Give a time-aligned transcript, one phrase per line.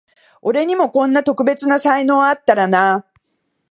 [0.41, 3.05] 俺にもこんな特別な才能あったらなあ